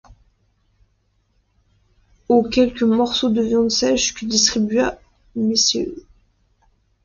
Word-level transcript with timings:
Aux 2.27 2.41
quelques 2.41 2.81
morceaux 2.81 3.29
de 3.29 3.39
viande 3.43 3.69
sèche 3.69 4.15
que 4.15 4.25
distribua 4.25 4.97
Mrs. 5.35 5.93